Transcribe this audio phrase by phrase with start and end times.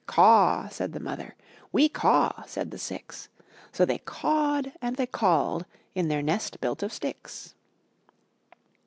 [0.07, 1.35] ''Caw,'' said the mother;
[1.71, 3.29] ''We caw,'* said the six;
[3.71, 7.53] So they cawed and they called In their nest built of sticks.